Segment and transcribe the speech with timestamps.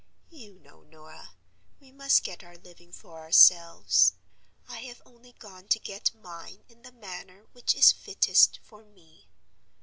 [0.31, 1.35] You know, Norah,
[1.79, 4.13] we must get our living for ourselves;
[4.67, 9.29] I have only gone to get mine in the manner which is fittest for me.